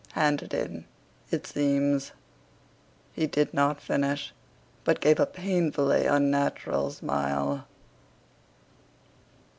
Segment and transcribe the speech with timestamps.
[0.13, 0.85] "Hand it in.
[1.29, 2.11] It seems..."
[3.13, 4.33] He did not finish,
[4.83, 7.67] but gave a painfully unnatural smile.